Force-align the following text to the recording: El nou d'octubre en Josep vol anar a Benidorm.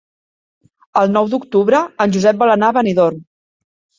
El 1.01 1.11
nou 1.17 1.27
d'octubre 1.33 1.81
en 2.05 2.15
Josep 2.15 2.39
vol 2.45 2.53
anar 2.53 2.71
a 2.73 2.77
Benidorm. 2.79 3.23